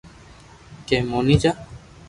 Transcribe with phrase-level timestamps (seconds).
[0.87, 1.51] ڪي موني جا